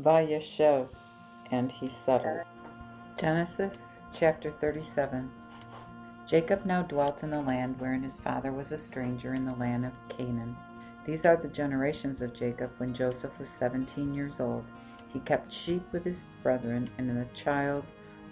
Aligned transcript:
Vayeshev, 0.00 0.88
and 1.50 1.72
he 1.72 1.88
settled. 1.88 2.44
Genesis 3.16 3.76
chapter 4.12 4.52
37 4.52 5.28
Jacob 6.24 6.64
now 6.64 6.82
dwelt 6.82 7.24
in 7.24 7.30
the 7.30 7.40
land 7.40 7.80
wherein 7.80 8.04
his 8.04 8.20
father 8.20 8.52
was 8.52 8.70
a 8.70 8.78
stranger 8.78 9.34
in 9.34 9.44
the 9.44 9.56
land 9.56 9.84
of 9.84 9.92
Canaan. 10.08 10.56
These 11.04 11.24
are 11.24 11.36
the 11.36 11.48
generations 11.48 12.22
of 12.22 12.32
Jacob 12.32 12.70
when 12.78 12.94
Joseph 12.94 13.36
was 13.40 13.48
seventeen 13.48 14.14
years 14.14 14.38
old. 14.38 14.64
He 15.12 15.18
kept 15.20 15.50
sheep 15.50 15.82
with 15.90 16.04
his 16.04 16.26
brethren, 16.44 16.88
and 16.98 17.10
the 17.10 17.24
child 17.34 17.84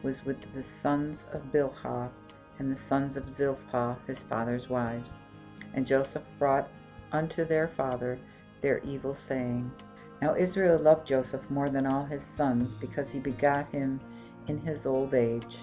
was 0.05 0.25
with 0.25 0.37
the 0.55 0.63
sons 0.63 1.27
of 1.33 1.51
Bilhah 1.51 2.11
and 2.61 2.71
the 2.71 2.79
sons 2.79 3.17
of 3.17 3.29
Zilpah, 3.29 3.97
his 4.07 4.23
father's 4.23 4.69
wives. 4.69 5.15
And 5.75 5.87
Joseph 5.87 6.27
brought 6.39 6.69
unto 7.11 7.45
their 7.45 7.67
father 7.67 8.21
their 8.61 8.79
evil 8.85 9.15
saying. 9.15 9.73
Now 10.23 10.35
Israel 10.35 10.79
loved 10.79 11.07
Joseph 11.07 11.49
more 11.51 11.69
than 11.69 11.87
all 11.87 12.05
his 12.05 12.23
sons, 12.23 12.75
because 12.75 13.11
he 13.11 13.19
begot 13.19 13.69
him 13.71 14.01
in 14.49 14.59
his 14.59 14.87
old 14.87 15.15
age, 15.15 15.59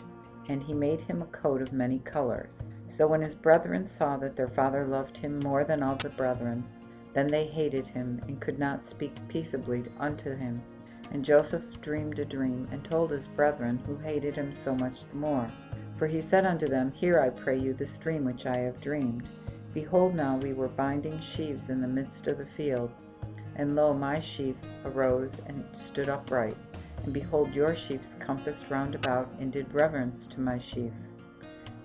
and 0.48 0.62
he 0.62 0.73
made 0.73 1.02
him 1.02 1.22
a 1.22 1.27
coat 1.27 1.62
of 1.62 1.73
many 1.73 2.00
colors. 2.00 2.54
So 2.88 3.08
when 3.08 3.22
his 3.22 3.34
brethren 3.34 3.88
saw 3.88 4.18
that 4.18 4.36
their 4.36 4.48
father 4.48 4.86
loved 4.86 5.18
him 5.18 5.40
more 5.40 5.63
than 5.63 5.82
all 5.82 5.96
the 5.96 6.10
brethren, 6.10 6.63
then 7.13 7.27
they 7.27 7.46
hated 7.46 7.88
him, 7.88 8.22
and 8.27 8.40
could 8.40 8.60
not 8.60 8.86
speak 8.86 9.16
peaceably 9.27 9.84
unto 10.00 10.36
him. 10.36 10.62
And 11.12 11.26
Joseph 11.26 11.82
dreamed 11.82 12.20
a 12.20 12.26
dream, 12.26 12.68
and 12.72 12.84
told 12.84 13.12
his 13.12 13.27
brethren, 13.27 13.80
who 13.85 13.98
hated 13.98 14.35
him 14.35 14.54
so 14.54 14.76
much 14.76 15.05
the 15.05 15.16
more. 15.16 15.49
For 15.98 16.08
he 16.08 16.22
said 16.22 16.46
unto 16.46 16.68
them, 16.68 16.91
Hear, 16.91 17.20
I 17.20 17.30
pray 17.30 17.60
you, 17.60 17.74
this 17.74 17.98
dream 17.98 18.26
which 18.26 18.46
I 18.46 18.58
have 18.58 18.82
dreamed. 18.82 19.27
Behold, 19.74 20.16
now 20.16 20.38
we 20.38 20.54
were 20.54 20.68
binding 20.68 21.20
sheaves 21.20 21.70
in 21.70 21.82
the 21.82 21.88
midst 21.88 22.27
of 22.27 22.38
the 22.38 22.46
field, 22.46 22.91
and 23.55 23.75
lo, 23.75 23.93
my 23.93 24.20
sheaf 24.20 24.55
arose 24.85 25.38
and 25.45 25.63
stood 25.73 26.09
upright. 26.09 26.57
And 27.03 27.13
behold, 27.13 27.53
your 27.53 27.76
sheaves 27.76 28.16
compassed 28.20 28.70
round 28.70 28.95
about, 28.95 29.29
and 29.40 29.51
did 29.51 29.73
reverence 29.73 30.26
to 30.27 30.40
my 30.40 30.57
sheaf. 30.57 30.93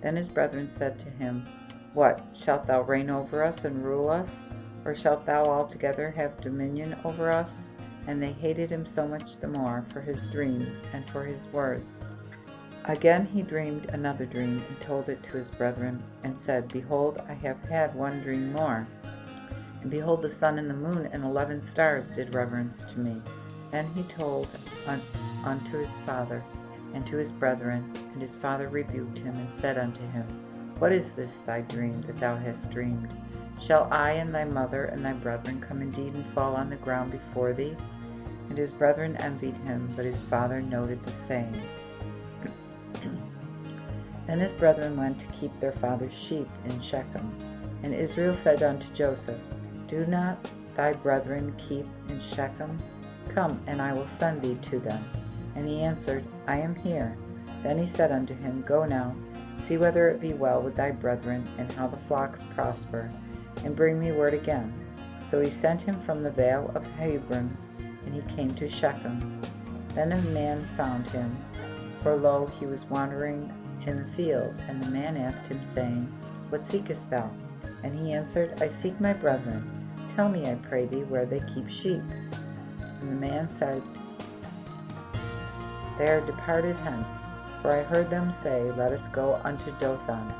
Then 0.01 0.15
his 0.15 0.29
brethren 0.29 0.69
said 0.69 0.97
to 0.99 1.09
him, 1.09 1.45
What, 1.93 2.25
shalt 2.33 2.65
thou 2.65 2.81
reign 2.81 3.09
over 3.09 3.43
us 3.43 3.65
and 3.65 3.83
rule 3.83 4.09
us? 4.09 4.29
Or 4.85 4.95
shalt 4.95 5.25
thou 5.25 5.43
altogether 5.43 6.09
have 6.11 6.39
dominion 6.39 6.95
over 7.03 7.31
us? 7.31 7.59
And 8.07 8.23
they 8.23 8.31
hated 8.31 8.69
him 8.69 8.85
so 8.85 9.07
much 9.07 9.37
the 9.37 9.47
more 9.47 9.85
for 9.89 9.99
his 9.99 10.27
dreams 10.27 10.81
and 10.93 11.07
for 11.09 11.25
his 11.25 11.45
words. 11.47 11.99
Again 12.85 13.25
he 13.25 13.41
dreamed 13.41 13.87
another 13.89 14.25
dream, 14.25 14.63
and 14.67 14.81
told 14.81 15.09
it 15.09 15.21
to 15.23 15.37
his 15.37 15.51
brethren, 15.51 16.01
and 16.23 16.39
said, 16.39 16.69
Behold, 16.69 17.21
I 17.27 17.33
have 17.33 17.61
had 17.65 17.93
one 17.93 18.21
dream 18.21 18.53
more. 18.53 18.87
And 19.81 19.89
behold, 19.89 20.21
the 20.21 20.29
sun 20.29 20.59
and 20.59 20.69
the 20.69 20.73
moon 20.73 21.09
and 21.11 21.23
eleven 21.23 21.61
stars 21.61 22.09
did 22.09 22.35
reverence 22.35 22.83
to 22.85 22.99
me. 22.99 23.21
Then 23.71 23.87
he 23.93 24.03
told 24.03 24.47
un- 24.87 25.01
unto 25.45 25.77
his 25.77 25.97
father 26.05 26.43
and 26.93 27.05
to 27.07 27.17
his 27.17 27.31
brethren, 27.31 27.91
and 28.13 28.21
his 28.21 28.35
father 28.35 28.67
rebuked 28.67 29.19
him, 29.19 29.35
and 29.35 29.51
said 29.51 29.77
unto 29.77 30.01
him, 30.11 30.25
What 30.79 30.91
is 30.91 31.11
this 31.11 31.39
thy 31.45 31.61
dream 31.61 32.01
that 32.03 32.17
thou 32.17 32.35
hast 32.35 32.71
dreamed? 32.71 33.13
Shall 33.59 33.87
I 33.91 34.11
and 34.11 34.33
thy 34.33 34.45
mother 34.45 34.85
and 34.85 35.05
thy 35.05 35.13
brethren 35.13 35.61
come 35.61 35.81
indeed 35.81 36.13
and 36.13 36.25
fall 36.29 36.55
on 36.55 36.69
the 36.69 36.77
ground 36.77 37.11
before 37.11 37.53
thee? 37.53 37.75
And 38.49 38.57
his 38.57 38.71
brethren 38.71 39.17
envied 39.17 39.57
him, 39.57 39.87
but 39.95 40.05
his 40.05 40.21
father 40.21 40.61
noted 40.61 41.03
the 41.05 41.11
saying. 41.11 41.55
then 44.25 44.39
his 44.39 44.53
brethren 44.53 44.97
went 44.97 45.19
to 45.19 45.27
keep 45.27 45.57
their 45.59 45.73
father's 45.73 46.13
sheep 46.13 46.49
in 46.65 46.81
Shechem. 46.81 47.31
And 47.83 47.93
Israel 47.93 48.33
said 48.33 48.63
unto 48.63 48.91
Joseph, 48.93 49.39
Do 49.89 50.05
not 50.05 50.37
thy 50.75 50.93
brethren 50.93 51.55
keep 51.57 51.87
in 52.09 52.21
Shechem? 52.21 52.77
Come, 53.29 53.59
and 53.65 53.81
I 53.81 53.91
will 53.91 54.05
send 54.05 54.39
thee 54.39 54.55
to 54.69 54.77
them. 54.77 55.03
And 55.55 55.67
he 55.67 55.81
answered, 55.81 56.23
I 56.45 56.57
am 56.57 56.75
here. 56.75 57.17
Then 57.63 57.79
he 57.79 57.87
said 57.87 58.11
unto 58.11 58.35
him, 58.35 58.63
Go 58.67 58.85
now, 58.85 59.15
see 59.57 59.77
whether 59.77 60.07
it 60.09 60.21
be 60.21 60.33
well 60.33 60.61
with 60.61 60.75
thy 60.75 60.91
brethren, 60.91 61.47
and 61.57 61.71
how 61.71 61.87
the 61.87 61.97
flocks 61.97 62.43
prosper, 62.53 63.09
and 63.65 63.75
bring 63.75 63.99
me 63.99 64.11
word 64.11 64.35
again. 64.35 64.71
So 65.27 65.41
he 65.41 65.49
sent 65.49 65.81
him 65.81 65.99
from 66.01 66.21
the 66.21 66.29
vale 66.29 66.71
of 66.75 66.85
Hebron, 66.91 67.57
and 68.05 68.13
he 68.13 68.35
came 68.35 68.51
to 68.51 68.69
Shechem. 68.69 69.41
Then 69.95 70.11
a 70.11 70.21
man 70.21 70.67
found 70.77 71.09
him, 71.09 71.35
for 72.03 72.15
lo, 72.15 72.51
he 72.59 72.67
was 72.67 72.85
wandering 72.85 73.51
in 73.87 74.03
the 74.03 74.13
field, 74.13 74.53
and 74.67 74.83
the 74.83 74.91
man 74.91 75.17
asked 75.17 75.47
him, 75.47 75.63
saying, 75.63 76.03
What 76.49 76.67
seekest 76.67 77.09
thou? 77.09 77.31
And 77.81 77.97
he 77.97 78.13
answered, 78.13 78.61
I 78.61 78.67
seek 78.67 78.99
my 79.01 79.13
brethren. 79.13 79.78
Tell 80.19 80.27
me, 80.27 80.49
I 80.49 80.55
pray 80.55 80.85
thee, 80.85 81.05
where 81.05 81.25
they 81.25 81.39
keep 81.55 81.69
sheep. 81.69 82.01
And 82.99 83.09
the 83.09 83.15
man 83.15 83.47
said, 83.47 83.81
They 85.97 86.09
are 86.09 86.19
departed 86.19 86.75
hence, 86.75 87.07
for 87.61 87.71
I 87.71 87.83
heard 87.83 88.09
them 88.09 88.33
say, 88.33 88.69
Let 88.73 88.91
us 88.91 89.07
go 89.07 89.39
unto 89.45 89.71
Dothan. 89.79 90.33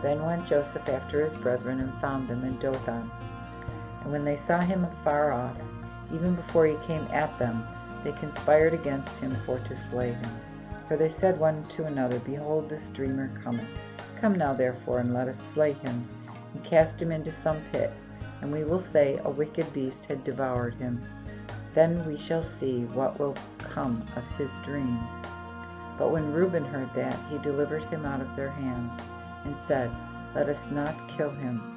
Then 0.00 0.24
went 0.24 0.46
Joseph 0.46 0.88
after 0.88 1.22
his 1.22 1.34
brethren, 1.34 1.80
and 1.80 1.92
found 2.00 2.28
them 2.28 2.44
in 2.44 2.58
Dothan. 2.60 3.10
And 4.00 4.10
when 4.10 4.24
they 4.24 4.36
saw 4.36 4.58
him 4.58 4.84
afar 4.84 5.32
off, 5.32 5.58
even 6.14 6.34
before 6.34 6.64
he 6.64 6.86
came 6.86 7.06
at 7.12 7.38
them, 7.38 7.62
they 8.04 8.12
conspired 8.12 8.72
against 8.72 9.18
him 9.18 9.32
for 9.44 9.58
to 9.58 9.76
slay 9.76 10.12
him. 10.12 10.40
For 10.88 10.96
they 10.96 11.10
said 11.10 11.38
one 11.38 11.62
to 11.76 11.84
another, 11.84 12.20
Behold, 12.20 12.70
this 12.70 12.88
dreamer 12.88 13.30
cometh. 13.44 13.68
Come 14.18 14.36
now, 14.38 14.54
therefore, 14.54 15.00
and 15.00 15.12
let 15.12 15.28
us 15.28 15.38
slay 15.38 15.74
him, 15.74 16.08
and 16.54 16.64
cast 16.64 17.02
him 17.02 17.12
into 17.12 17.30
some 17.30 17.60
pit, 17.70 17.92
and 18.40 18.52
we 18.52 18.64
will 18.64 18.80
say, 18.80 19.20
A 19.24 19.30
wicked 19.30 19.72
beast 19.72 20.06
had 20.06 20.24
devoured 20.24 20.74
him. 20.74 21.02
Then 21.74 22.04
we 22.06 22.16
shall 22.16 22.42
see 22.42 22.84
what 22.86 23.18
will 23.18 23.36
come 23.58 24.04
of 24.16 24.24
his 24.36 24.50
dreams. 24.64 25.12
But 25.98 26.10
when 26.10 26.32
Reuben 26.32 26.64
heard 26.64 26.92
that, 26.94 27.18
he 27.30 27.38
delivered 27.38 27.84
him 27.84 28.04
out 28.04 28.20
of 28.20 28.36
their 28.36 28.50
hands, 28.50 29.00
and 29.44 29.58
said, 29.58 29.90
Let 30.34 30.48
us 30.48 30.70
not 30.70 30.94
kill 31.16 31.30
him. 31.30 31.72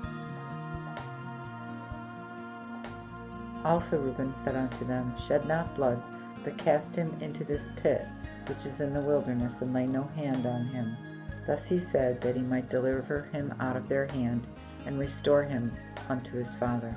Also 3.66 3.98
Reuben 3.98 4.34
said 4.36 4.56
unto 4.56 4.86
them, 4.86 5.14
Shed 5.18 5.46
not 5.48 5.76
blood, 5.76 6.02
but 6.44 6.58
cast 6.58 6.96
him 6.96 7.16
into 7.20 7.44
this 7.44 7.70
pit 7.82 8.06
which 8.50 8.66
is 8.66 8.82
in 8.82 8.94
the 8.94 9.00
wilderness, 9.00 9.62
and 9.62 9.74
lay 9.74 9.86
no 9.86 10.04
hand 10.16 10.46
on 10.46 10.66
him. 10.66 10.98
Thus 11.46 11.68
he 11.68 11.80
said, 11.80 12.20
that 12.22 12.36
he 12.36 12.42
might 12.42 12.70
deliver 12.70 13.30
him 13.32 13.54
out 13.60 13.78
of 13.78 13.88
their 13.88 14.08
hand, 14.08 14.46
and 14.86 15.00
restore 15.00 15.44
him 15.44 15.72
unto 16.10 16.38
his 16.38 16.54
father. 16.56 16.96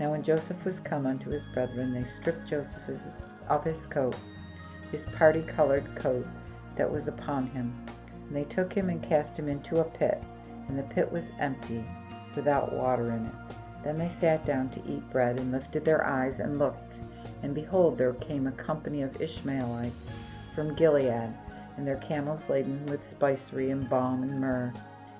Now 0.00 0.10
when 0.10 0.22
Joseph 0.22 0.64
was 0.64 0.80
come 0.80 1.06
unto 1.06 1.30
his 1.30 1.44
brethren, 1.46 1.92
they 1.92 2.04
stripped 2.04 2.48
Joseph 2.48 2.88
of 3.48 3.64
his 3.64 3.86
coat, 3.86 4.16
his 4.90 5.06
party 5.06 5.42
colored 5.42 5.94
coat 5.96 6.26
that 6.76 6.90
was 6.90 7.08
upon 7.08 7.48
him. 7.48 7.74
And 8.26 8.36
they 8.36 8.44
took 8.44 8.72
him 8.72 8.88
and 8.88 9.02
cast 9.02 9.38
him 9.38 9.48
into 9.48 9.80
a 9.80 9.84
pit, 9.84 10.22
and 10.68 10.78
the 10.78 10.82
pit 10.84 11.10
was 11.12 11.32
empty, 11.38 11.84
without 12.34 12.72
water 12.72 13.10
in 13.10 13.26
it. 13.26 13.34
Then 13.84 13.98
they 13.98 14.08
sat 14.08 14.46
down 14.46 14.70
to 14.70 14.82
eat 14.88 15.10
bread, 15.10 15.38
and 15.38 15.52
lifted 15.52 15.84
their 15.84 16.06
eyes 16.06 16.40
and 16.40 16.58
looked, 16.58 16.98
and 17.42 17.54
behold, 17.54 17.98
there 17.98 18.14
came 18.14 18.46
a 18.46 18.52
company 18.52 19.02
of 19.02 19.20
Ishmaelites 19.20 20.10
from 20.54 20.74
Gilead, 20.74 21.34
and 21.76 21.86
their 21.86 21.96
camels 21.96 22.48
laden 22.48 22.86
with 22.86 23.06
spicery 23.06 23.70
and 23.70 23.88
balm 23.90 24.22
and 24.22 24.40
myrrh, 24.40 24.72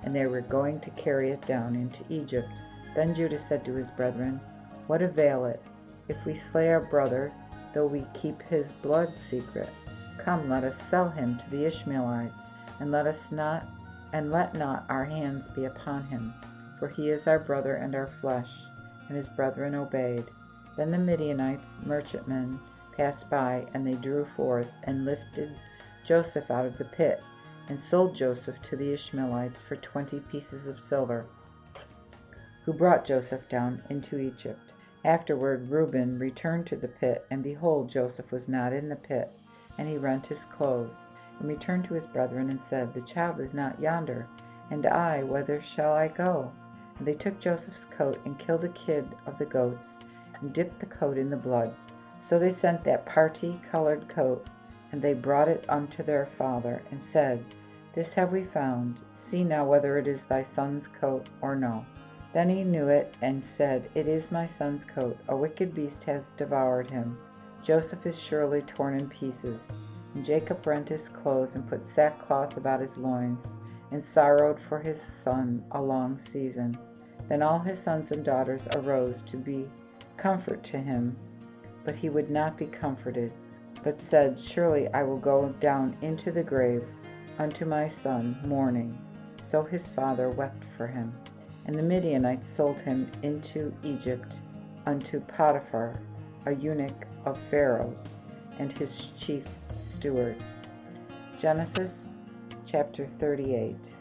and 0.04 0.14
they 0.14 0.26
were 0.26 0.42
going 0.42 0.80
to 0.80 0.90
carry 0.90 1.30
it 1.30 1.44
down 1.46 1.74
into 1.74 2.04
Egypt. 2.08 2.48
Then 2.94 3.14
Judah 3.14 3.38
said 3.38 3.64
to 3.64 3.74
his 3.74 3.90
brethren, 3.90 4.40
What 4.86 5.02
avail 5.02 5.46
it, 5.46 5.62
if 6.08 6.24
we 6.26 6.34
slay 6.34 6.70
our 6.70 6.80
brother, 6.80 7.32
though 7.72 7.86
we 7.86 8.06
keep 8.12 8.42
his 8.42 8.72
blood 8.72 9.16
secret? 9.16 9.68
Come, 10.18 10.48
let 10.48 10.64
us 10.64 10.80
sell 10.80 11.08
him 11.08 11.38
to 11.38 11.50
the 11.50 11.64
Ishmaelites, 11.64 12.54
and 12.80 12.90
let 12.90 13.06
us 13.06 13.32
not 13.32 13.66
and 14.12 14.30
let 14.30 14.54
not 14.54 14.84
our 14.90 15.04
hands 15.04 15.48
be 15.48 15.64
upon 15.64 16.04
him, 16.04 16.34
for 16.78 16.86
he 16.86 17.08
is 17.08 17.26
our 17.26 17.38
brother 17.38 17.76
and 17.76 17.94
our 17.94 18.08
flesh. 18.20 18.50
And 19.08 19.16
his 19.16 19.28
brethren 19.28 19.74
obeyed. 19.74 20.26
Then 20.76 20.90
the 20.90 20.98
Midianites, 20.98 21.76
merchantmen, 21.84 22.60
passed 22.96 23.28
by, 23.30 23.66
and 23.72 23.86
they 23.86 23.94
drew 23.94 24.26
forth 24.36 24.68
and 24.84 25.04
lifted 25.04 25.56
Joseph 26.04 26.50
out 26.50 26.66
of 26.66 26.78
the 26.78 26.84
pit, 26.84 27.22
and 27.68 27.80
sold 27.80 28.14
Joseph 28.14 28.60
to 28.62 28.76
the 28.76 28.92
Ishmaelites 28.92 29.62
for 29.62 29.76
twenty 29.76 30.20
pieces 30.20 30.66
of 30.66 30.80
silver, 30.80 31.24
who 32.64 32.72
brought 32.72 33.04
Joseph 33.04 33.48
down 33.48 33.82
into 33.90 34.18
Egypt. 34.18 34.72
Afterward 35.04 35.68
Reuben 35.68 36.18
returned 36.18 36.66
to 36.66 36.76
the 36.76 36.88
pit, 36.88 37.26
and 37.30 37.42
behold, 37.42 37.88
Joseph 37.88 38.30
was 38.30 38.48
not 38.48 38.72
in 38.72 38.88
the 38.88 38.96
pit, 38.96 39.32
and 39.76 39.88
he 39.88 39.98
rent 39.98 40.26
his 40.26 40.44
clothes, 40.44 41.06
and 41.40 41.48
returned 41.48 41.84
to 41.86 41.94
his 41.94 42.06
brethren, 42.06 42.50
and 42.50 42.60
said, 42.60 42.94
The 42.94 43.00
child 43.02 43.40
is 43.40 43.52
not 43.52 43.80
yonder, 43.80 44.28
and 44.70 44.86
I, 44.86 45.24
whither 45.24 45.60
shall 45.60 45.92
I 45.92 46.06
go? 46.06 46.52
And 46.98 47.06
they 47.06 47.14
took 47.14 47.40
Joseph's 47.40 47.86
coat, 47.86 48.20
and 48.24 48.38
killed 48.38 48.62
a 48.62 48.68
kid 48.68 49.08
of 49.26 49.38
the 49.38 49.46
goats, 49.46 49.96
and 50.40 50.52
dipped 50.52 50.78
the 50.78 50.86
coat 50.86 51.18
in 51.18 51.30
the 51.30 51.36
blood. 51.36 51.74
So 52.20 52.38
they 52.38 52.50
sent 52.50 52.84
that 52.84 53.04
party 53.04 53.60
colored 53.72 54.08
coat, 54.08 54.46
and 54.92 55.02
they 55.02 55.14
brought 55.14 55.48
it 55.48 55.64
unto 55.68 56.04
their 56.04 56.26
father, 56.38 56.82
and 56.92 57.02
said, 57.02 57.44
This 57.94 58.14
have 58.14 58.30
we 58.30 58.44
found. 58.44 59.00
See 59.16 59.42
now 59.42 59.64
whether 59.64 59.98
it 59.98 60.06
is 60.06 60.26
thy 60.26 60.42
son's 60.42 60.86
coat 60.86 61.26
or 61.40 61.56
no. 61.56 61.84
Then 62.32 62.48
he 62.48 62.64
knew 62.64 62.88
it, 62.88 63.14
and 63.20 63.44
said, 63.44 63.90
It 63.94 64.08
is 64.08 64.30
my 64.30 64.46
son's 64.46 64.84
coat. 64.84 65.18
A 65.28 65.36
wicked 65.36 65.74
beast 65.74 66.04
has 66.04 66.32
devoured 66.32 66.90
him. 66.90 67.18
Joseph 67.62 68.06
is 68.06 68.20
surely 68.20 68.62
torn 68.62 68.98
in 68.98 69.08
pieces. 69.08 69.70
And 70.14 70.24
Jacob 70.24 70.66
rent 70.66 70.88
his 70.88 71.08
clothes 71.08 71.54
and 71.54 71.68
put 71.68 71.82
sackcloth 71.82 72.56
about 72.56 72.80
his 72.80 72.96
loins, 72.96 73.52
and 73.90 74.02
sorrowed 74.02 74.58
for 74.60 74.78
his 74.78 75.00
son 75.00 75.64
a 75.72 75.80
long 75.80 76.16
season. 76.16 76.76
Then 77.28 77.42
all 77.42 77.58
his 77.58 77.78
sons 77.78 78.10
and 78.10 78.24
daughters 78.24 78.66
arose 78.74 79.22
to 79.22 79.36
be 79.36 79.68
comfort 80.16 80.62
to 80.64 80.78
him, 80.78 81.16
but 81.84 81.94
he 81.94 82.08
would 82.08 82.30
not 82.30 82.56
be 82.56 82.66
comforted, 82.66 83.32
but 83.82 84.00
said, 84.00 84.40
Surely 84.40 84.88
I 84.94 85.02
will 85.02 85.18
go 85.18 85.54
down 85.60 85.96
into 86.00 86.32
the 86.32 86.42
grave 86.42 86.84
unto 87.38 87.64
my 87.64 87.88
son 87.88 88.38
mourning. 88.44 88.98
So 89.42 89.62
his 89.62 89.88
father 89.88 90.30
wept 90.30 90.64
for 90.76 90.86
him. 90.86 91.14
And 91.66 91.74
the 91.74 91.82
Midianites 91.82 92.48
sold 92.48 92.80
him 92.80 93.10
into 93.22 93.72
Egypt 93.84 94.40
unto 94.86 95.20
Potiphar, 95.20 96.00
a 96.46 96.52
eunuch 96.52 97.06
of 97.24 97.38
Pharaoh's, 97.50 98.18
and 98.58 98.76
his 98.76 99.10
chief 99.16 99.44
steward. 99.72 100.36
Genesis 101.38 102.06
chapter 102.66 103.06
38. 103.18 103.94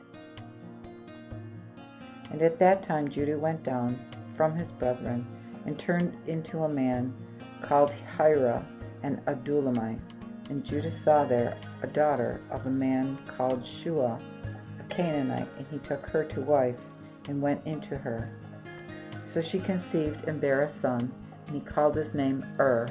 And 2.31 2.41
at 2.41 2.57
that 2.59 2.81
time 2.81 3.09
Judah 3.09 3.37
went 3.37 3.63
down 3.63 3.99
from 4.35 4.55
his 4.55 4.71
brethren 4.71 5.27
and 5.65 5.77
turned 5.77 6.17
into 6.27 6.63
a 6.63 6.69
man 6.69 7.13
called 7.61 7.93
Hira 8.17 8.65
and 9.03 9.23
Adullamite. 9.25 9.99
And 10.49 10.63
Judah 10.63 10.91
saw 10.91 11.23
there 11.25 11.55
a 11.83 11.87
daughter 11.87 12.41
of 12.49 12.65
a 12.65 12.69
man 12.69 13.17
called 13.37 13.65
Shua, 13.65 14.19
a 14.79 14.83
Canaanite, 14.93 15.47
and 15.57 15.67
he 15.69 15.77
took 15.79 16.05
her 16.07 16.23
to 16.25 16.41
wife 16.41 16.79
and 17.27 17.41
went 17.41 17.65
into 17.65 17.97
her. 17.97 18.29
So 19.25 19.41
she 19.41 19.59
conceived 19.59 20.27
and 20.27 20.41
bare 20.41 20.63
a 20.63 20.69
son, 20.69 21.11
and 21.47 21.55
he 21.55 21.61
called 21.61 21.95
his 21.95 22.13
name 22.13 22.45
Ur. 22.59 22.87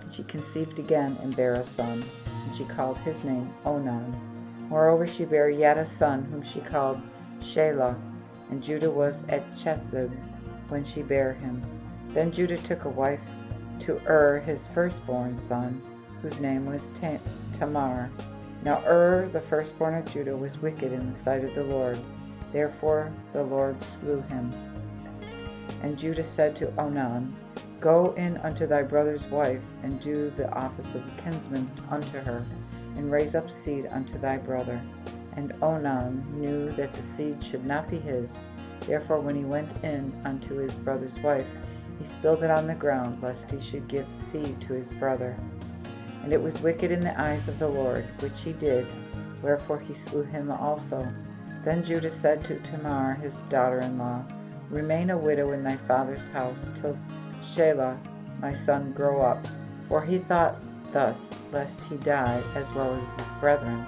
And 0.00 0.12
she 0.12 0.22
conceived 0.24 0.78
again 0.78 1.16
and 1.22 1.34
bare 1.34 1.54
a 1.54 1.64
son, 1.64 2.04
and 2.46 2.56
she 2.56 2.64
called 2.64 2.98
his 2.98 3.24
name 3.24 3.52
Onan. 3.64 4.14
Moreover, 4.68 5.06
she 5.06 5.24
bare 5.24 5.50
yet 5.50 5.78
a 5.78 5.86
son, 5.86 6.24
whom 6.24 6.42
she 6.42 6.60
called 6.60 7.00
Shelah, 7.40 7.98
and 8.50 8.62
Judah 8.62 8.90
was 8.90 9.22
at 9.28 9.50
Chezib 9.56 10.10
when 10.68 10.84
she 10.84 11.02
bare 11.02 11.32
him. 11.32 11.62
Then 12.10 12.32
Judah 12.32 12.58
took 12.58 12.84
a 12.84 12.90
wife 12.90 13.24
to 13.80 14.00
Ur, 14.06 14.40
his 14.40 14.66
firstborn 14.68 15.38
son, 15.46 15.80
whose 16.20 16.40
name 16.40 16.66
was 16.66 16.92
Tamar. 17.54 18.10
Now 18.64 18.82
Ur, 18.86 19.28
the 19.32 19.40
firstborn 19.40 19.94
of 19.94 20.12
Judah, 20.12 20.36
was 20.36 20.60
wicked 20.60 20.92
in 20.92 21.10
the 21.10 21.18
sight 21.18 21.44
of 21.44 21.54
the 21.54 21.64
Lord. 21.64 21.98
Therefore 22.52 23.12
the 23.32 23.42
Lord 23.42 23.80
slew 23.82 24.20
him. 24.22 24.52
And 25.82 25.98
Judah 25.98 26.24
said 26.24 26.56
to 26.56 26.72
Onan, 26.78 27.34
Go 27.80 28.12
in 28.16 28.38
unto 28.38 28.66
thy 28.66 28.82
brother's 28.82 29.24
wife, 29.26 29.62
and 29.84 30.00
do 30.00 30.30
the 30.30 30.50
office 30.52 30.94
of 30.94 31.04
kinsman 31.16 31.70
unto 31.90 32.18
her, 32.18 32.44
and 32.96 33.10
raise 33.10 33.36
up 33.36 33.50
seed 33.52 33.86
unto 33.92 34.18
thy 34.18 34.36
brother. 34.36 34.80
And 35.36 35.52
Onan 35.62 36.24
knew 36.40 36.72
that 36.72 36.92
the 36.92 37.02
seed 37.04 37.42
should 37.42 37.64
not 37.64 37.88
be 37.88 37.98
his. 37.98 38.36
Therefore, 38.80 39.20
when 39.20 39.36
he 39.36 39.44
went 39.44 39.70
in 39.84 40.12
unto 40.24 40.56
his 40.56 40.74
brother's 40.78 41.18
wife, 41.20 41.46
he 41.98 42.04
spilled 42.04 42.42
it 42.42 42.50
on 42.50 42.66
the 42.66 42.74
ground, 42.74 43.22
lest 43.22 43.50
he 43.50 43.60
should 43.60 43.86
give 43.86 44.06
seed 44.08 44.60
to 44.62 44.72
his 44.72 44.90
brother. 44.92 45.36
And 46.24 46.32
it 46.32 46.42
was 46.42 46.60
wicked 46.60 46.90
in 46.90 47.00
the 47.00 47.18
eyes 47.20 47.46
of 47.46 47.58
the 47.60 47.68
Lord, 47.68 48.04
which 48.20 48.40
he 48.42 48.52
did, 48.52 48.86
wherefore 49.40 49.78
he 49.78 49.94
slew 49.94 50.24
him 50.24 50.50
also. 50.50 51.06
Then 51.68 51.84
Judah 51.84 52.10
said 52.10 52.42
to 52.46 52.58
Tamar, 52.60 53.16
his 53.16 53.36
daughter 53.50 53.80
in 53.80 53.98
law, 53.98 54.24
Remain 54.70 55.10
a 55.10 55.18
widow 55.18 55.52
in 55.52 55.62
thy 55.62 55.76
father's 55.76 56.26
house 56.28 56.70
till 56.74 56.96
Shelah, 57.42 57.98
my 58.40 58.54
son, 58.54 58.92
grow 58.92 59.20
up. 59.20 59.46
For 59.86 60.02
he 60.02 60.16
thought 60.16 60.56
thus, 60.94 61.34
lest 61.52 61.84
he 61.84 61.98
die 61.98 62.42
as 62.54 62.72
well 62.72 62.94
as 62.94 63.22
his 63.22 63.32
brethren. 63.38 63.84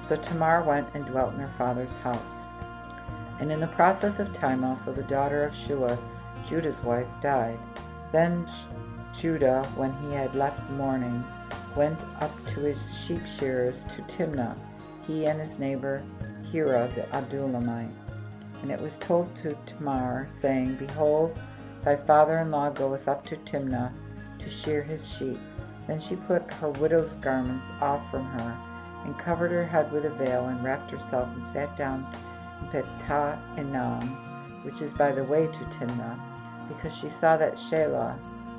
So 0.00 0.16
Tamar 0.16 0.62
went 0.62 0.88
and 0.94 1.04
dwelt 1.04 1.34
in 1.34 1.40
her 1.40 1.54
father's 1.58 1.94
house. 1.96 2.46
And 3.38 3.52
in 3.52 3.60
the 3.60 3.66
process 3.66 4.18
of 4.18 4.32
time 4.32 4.64
also 4.64 4.90
the 4.90 5.02
daughter 5.02 5.44
of 5.44 5.54
Shua, 5.54 5.98
Judah's 6.48 6.82
wife, 6.82 7.12
died. 7.20 7.58
Then 8.12 8.48
Judah, 9.12 9.62
when 9.76 9.92
he 9.98 10.14
had 10.14 10.34
left 10.34 10.70
mourning, 10.70 11.22
went 11.76 12.02
up 12.22 12.32
to 12.46 12.60
his 12.60 12.98
sheep 12.98 13.26
shearers 13.26 13.84
to 13.94 14.00
Timnah, 14.04 14.56
he 15.06 15.26
and 15.26 15.38
his 15.38 15.58
neighbor 15.58 16.02
Hira 16.50 16.88
the 16.94 17.02
Adullamite. 17.16 17.92
And 18.62 18.70
it 18.70 18.80
was 18.80 18.98
told 18.98 19.34
to 19.36 19.56
Tamar, 19.66 20.26
saying, 20.28 20.76
Behold, 20.76 21.38
thy 21.84 21.96
father 21.96 22.38
in 22.38 22.50
law 22.50 22.70
goeth 22.70 23.06
up 23.06 23.24
to 23.26 23.36
Timnah 23.36 23.92
to 24.38 24.50
shear 24.50 24.82
his 24.82 25.06
sheep. 25.06 25.38
Then 25.86 26.00
she 26.00 26.16
put 26.16 26.52
her 26.54 26.70
widow's 26.70 27.14
garments 27.16 27.70
off 27.80 28.10
from 28.10 28.24
her, 28.24 28.58
and 29.04 29.18
covered 29.18 29.50
her 29.52 29.64
head 29.64 29.92
with 29.92 30.04
a 30.04 30.10
veil, 30.10 30.46
and 30.46 30.62
wrapped 30.64 30.90
herself, 30.90 31.28
and 31.34 31.44
sat 31.44 31.76
down 31.76 32.06
in 32.60 32.68
Petah 32.68 33.38
Enaim, 33.56 34.64
which 34.64 34.82
is 34.82 34.92
by 34.92 35.12
the 35.12 35.24
way 35.24 35.46
to 35.46 35.76
Timnah, 35.76 36.18
because 36.68 36.96
she 36.96 37.08
saw 37.08 37.36
that 37.36 37.54
Shelah 37.54 38.18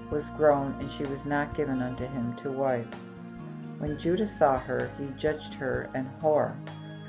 was 0.09 0.29
grown, 0.31 0.73
and 0.79 0.89
she 0.89 1.03
was 1.03 1.25
not 1.25 1.55
given 1.55 1.81
unto 1.81 2.07
him 2.07 2.35
to 2.37 2.51
wife. 2.51 2.87
When 3.77 3.99
Judah 3.99 4.27
saw 4.27 4.57
her, 4.57 4.89
he 4.97 5.05
judged 5.17 5.53
her 5.53 5.89
an 5.93 6.09
whore 6.21 6.55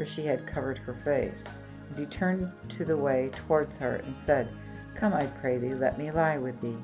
for 0.00 0.06
she 0.06 0.24
had 0.24 0.46
covered 0.46 0.78
her 0.78 0.94
face. 0.94 1.44
And 1.90 1.98
he 1.98 2.06
turned 2.06 2.50
to 2.70 2.86
the 2.86 2.96
way 2.96 3.28
towards 3.34 3.76
her, 3.76 3.96
and 3.96 4.18
said, 4.18 4.48
Come, 4.94 5.12
I 5.12 5.26
pray 5.26 5.58
thee, 5.58 5.74
let 5.74 5.98
me 5.98 6.10
lie 6.10 6.38
with 6.38 6.58
thee. 6.62 6.78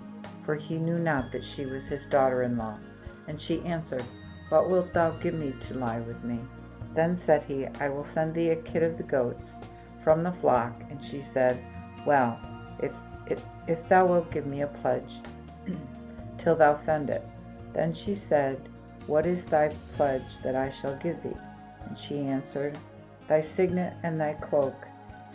For 0.44 0.54
he 0.54 0.76
knew 0.76 0.98
not 0.98 1.32
that 1.32 1.42
she 1.42 1.64
was 1.64 1.86
his 1.86 2.04
daughter 2.04 2.42
in 2.42 2.58
law. 2.58 2.76
And 3.26 3.40
she 3.40 3.62
answered, 3.62 4.04
What 4.50 4.68
wilt 4.68 4.92
thou 4.92 5.12
give 5.12 5.32
me 5.32 5.54
to 5.62 5.78
lie 5.78 6.00
with 6.00 6.22
me? 6.24 6.40
Then 6.94 7.16
said 7.16 7.42
he, 7.42 7.64
I 7.80 7.88
will 7.88 8.04
send 8.04 8.34
thee 8.34 8.50
a 8.50 8.56
kid 8.56 8.82
of 8.82 8.98
the 8.98 9.02
goats 9.02 9.54
from 10.04 10.22
the 10.22 10.32
flock. 10.32 10.78
And 10.90 11.02
she 11.02 11.22
said, 11.22 11.58
Well, 12.06 12.38
if, 12.82 12.92
if, 13.28 13.42
if 13.66 13.88
thou 13.88 14.04
wilt 14.04 14.30
give 14.30 14.44
me 14.44 14.60
a 14.60 14.66
pledge, 14.66 15.20
till 16.36 16.54
thou 16.54 16.74
send 16.74 17.08
it. 17.08 17.26
Then 17.72 17.94
she 17.94 18.14
said, 18.14 18.68
What 19.06 19.24
is 19.24 19.46
thy 19.46 19.70
pledge 19.96 20.36
that 20.42 20.54
I 20.54 20.68
shall 20.68 20.96
give 20.96 21.22
thee? 21.22 21.32
And 21.88 21.96
she 21.96 22.18
answered, 22.18 22.76
thy 23.28 23.40
signet 23.40 23.94
and 24.02 24.20
thy 24.20 24.34
cloak, 24.34 24.86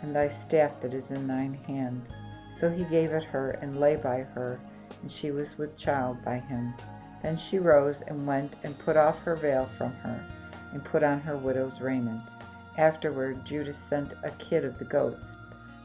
and 0.02 0.14
thy 0.14 0.28
staff 0.28 0.80
that 0.80 0.94
is 0.94 1.10
in 1.10 1.26
thine 1.26 1.54
hand. 1.66 2.08
So 2.52 2.68
he 2.68 2.84
gave 2.84 3.12
it 3.12 3.24
her, 3.24 3.52
and 3.62 3.80
lay 3.80 3.96
by 3.96 4.20
her, 4.20 4.60
and 5.00 5.10
she 5.10 5.30
was 5.30 5.56
with 5.56 5.76
child 5.76 6.22
by 6.24 6.38
him. 6.38 6.74
Then 7.22 7.36
she 7.36 7.58
rose 7.58 8.02
and 8.02 8.26
went 8.26 8.56
and 8.64 8.78
put 8.78 8.96
off 8.96 9.22
her 9.22 9.36
veil 9.36 9.66
from 9.78 9.92
her, 9.92 10.24
and 10.72 10.84
put 10.84 11.02
on 11.02 11.20
her 11.20 11.36
widow's 11.36 11.80
raiment. 11.80 12.30
Afterward 12.78 13.44
Judah 13.44 13.74
sent 13.74 14.14
a 14.22 14.30
kid 14.32 14.64
of 14.64 14.78
the 14.78 14.84
goats 14.84 15.36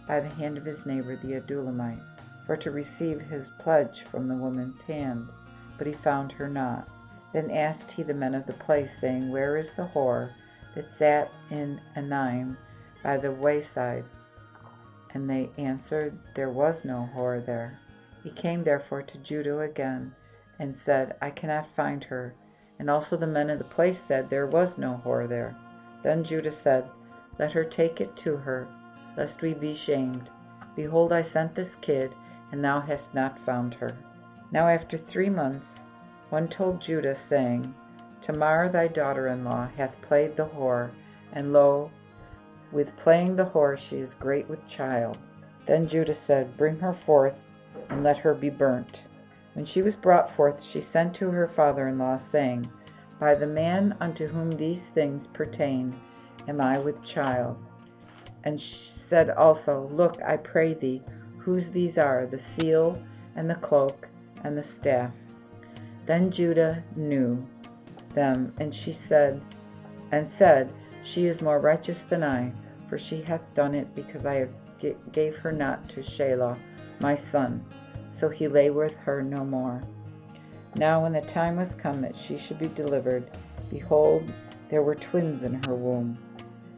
by 0.07 0.19
the 0.19 0.29
hand 0.29 0.57
of 0.57 0.65
his 0.65 0.85
neighbor 0.85 1.15
the 1.17 1.39
Adullamite, 1.39 2.01
for 2.45 2.55
to 2.57 2.71
receive 2.71 3.19
his 3.19 3.49
pledge 3.59 4.03
from 4.03 4.27
the 4.27 4.35
woman's 4.35 4.81
hand. 4.81 5.31
But 5.77 5.87
he 5.87 5.93
found 5.93 6.31
her 6.33 6.47
not. 6.47 6.87
Then 7.33 7.51
asked 7.51 7.91
he 7.91 8.03
the 8.03 8.13
men 8.13 8.33
of 8.33 8.45
the 8.45 8.53
place, 8.53 8.97
saying, 8.97 9.29
Where 9.29 9.57
is 9.57 9.73
the 9.73 9.89
whore? 9.93 10.31
That 10.77 10.91
sat 10.91 11.31
in 11.49 11.81
Enaim 11.95 12.55
by 13.01 13.17
the 13.17 13.31
wayside. 13.31 14.05
And 15.11 15.27
they 15.27 15.49
answered, 15.57 16.19
There 16.35 16.51
was 16.51 16.85
no 16.85 17.09
whore 17.15 17.43
there. 17.43 17.79
He 18.23 18.29
came 18.29 18.63
therefore 18.63 19.01
to 19.01 19.17
Judah 19.17 19.61
again, 19.61 20.13
and 20.59 20.77
said, 20.77 21.15
I 21.19 21.31
cannot 21.31 21.75
find 21.75 22.03
her. 22.03 22.35
And 22.77 22.91
also 22.91 23.17
the 23.17 23.25
men 23.25 23.49
of 23.49 23.57
the 23.57 23.65
place 23.65 23.99
said, 23.99 24.29
There 24.29 24.45
was 24.45 24.77
no 24.77 25.01
whore 25.03 25.27
there. 25.27 25.55
Then 26.03 26.23
Judah 26.23 26.51
said, 26.51 26.87
Let 27.39 27.53
her 27.53 27.63
take 27.63 27.99
it 27.99 28.15
to 28.17 28.37
her, 28.37 28.67
lest 29.17 29.41
we 29.41 29.55
be 29.55 29.73
shamed. 29.73 30.29
Behold, 30.75 31.11
I 31.11 31.23
sent 31.23 31.55
this 31.55 31.75
kid, 31.77 32.13
and 32.51 32.63
thou 32.63 32.81
hast 32.81 33.15
not 33.15 33.39
found 33.39 33.73
her. 33.73 33.97
Now 34.51 34.67
after 34.67 34.95
three 34.95 35.29
months, 35.29 35.87
one 36.29 36.47
told 36.47 36.81
Judah, 36.81 37.15
saying, 37.15 37.73
Tamar 38.21 38.69
thy 38.69 38.87
daughter 38.87 39.27
in 39.27 39.43
law 39.43 39.67
hath 39.77 40.01
played 40.01 40.35
the 40.35 40.45
whore, 40.45 40.91
and 41.31 41.53
lo, 41.53 41.91
with 42.71 42.95
playing 42.97 43.35
the 43.35 43.45
whore 43.45 43.77
she 43.77 43.97
is 43.97 44.15
great 44.15 44.49
with 44.49 44.67
child. 44.67 45.17
Then 45.65 45.87
Judah 45.87 46.13
said, 46.13 46.57
Bring 46.57 46.79
her 46.79 46.93
forth, 46.93 47.39
and 47.89 48.03
let 48.03 48.17
her 48.17 48.33
be 48.33 48.49
burnt. 48.49 49.03
When 49.53 49.65
she 49.65 49.81
was 49.81 49.95
brought 49.95 50.33
forth, 50.33 50.63
she 50.63 50.81
sent 50.81 51.13
to 51.15 51.31
her 51.31 51.47
father 51.47 51.87
in 51.87 51.97
law, 51.97 52.17
saying, 52.17 52.71
By 53.19 53.35
the 53.35 53.47
man 53.47 53.95
unto 53.99 54.27
whom 54.27 54.51
these 54.51 54.89
things 54.89 55.27
pertain 55.27 55.99
am 56.47 56.61
I 56.61 56.77
with 56.79 57.03
child. 57.03 57.57
And 58.43 58.59
she 58.59 58.91
said 58.91 59.29
also, 59.29 59.89
Look, 59.91 60.21
I 60.21 60.37
pray 60.37 60.73
thee, 60.73 61.01
whose 61.37 61.69
these 61.69 61.97
are, 61.97 62.25
the 62.25 62.39
seal, 62.39 63.01
and 63.35 63.49
the 63.49 63.55
cloak, 63.55 64.07
and 64.43 64.57
the 64.57 64.63
staff. 64.63 65.11
Then 66.05 66.31
Judah 66.31 66.83
knew 66.95 67.45
them, 68.17 68.51
and 68.59 68.73
she 68.73 68.91
said, 68.91 69.39
and 70.11 70.27
said, 70.27 70.73
She 71.03 71.27
is 71.27 71.41
more 71.41 71.59
righteous 71.59 72.01
than 72.01 72.23
I, 72.23 72.51
for 72.89 72.97
she 72.97 73.21
hath 73.21 73.53
done 73.53 73.75
it 73.75 73.93
because 73.95 74.25
I 74.25 74.35
have 74.35 74.49
gave 75.11 75.35
her 75.37 75.51
not 75.51 75.87
to 75.89 76.01
Shelah, 76.01 76.57
my 76.99 77.15
son. 77.15 77.63
So 78.09 78.27
he 78.27 78.47
lay 78.47 78.71
with 78.71 78.95
her 78.97 79.21
no 79.21 79.45
more. 79.45 79.81
Now, 80.75 81.03
when 81.03 81.13
the 81.13 81.21
time 81.21 81.57
was 81.57 81.75
come 81.75 82.01
that 82.01 82.15
she 82.15 82.37
should 82.37 82.57
be 82.59 82.67
delivered, 82.67 83.29
behold, 83.69 84.31
there 84.69 84.83
were 84.83 84.95
twins 84.95 85.43
in 85.43 85.61
her 85.65 85.75
womb. 85.75 86.17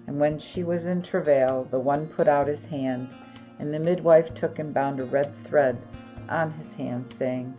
And 0.08 0.20
when 0.20 0.40
she 0.40 0.64
was 0.64 0.86
in 0.88 1.02
travail, 1.02 1.68
the 1.72 1.80
one 1.80 2.08
put 2.08 2.28
out 2.28 2.48
his 2.48 2.66
hand, 2.66 3.16
and 3.60 3.74
the 3.74 3.80
midwife 3.80 4.34
took 4.34 4.60
and 4.60 4.74
bound 4.74 5.00
a 5.00 5.06
red 5.06 5.34
thread 5.46 5.82
on 6.30 6.52
his 6.52 6.74
hand, 6.74 7.08
saying, 7.08 7.54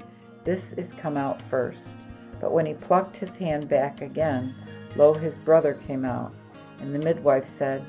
This 0.44 0.72
is 0.74 0.92
come 0.92 1.16
out 1.16 1.40
first. 1.42 1.96
But 2.40 2.52
when 2.52 2.66
he 2.66 2.74
plucked 2.74 3.16
his 3.16 3.36
hand 3.36 3.68
back 3.68 4.00
again, 4.00 4.54
lo, 4.96 5.12
his 5.12 5.36
brother 5.38 5.74
came 5.86 6.04
out. 6.04 6.32
And 6.80 6.94
the 6.94 6.98
midwife 6.98 7.46
said, 7.46 7.84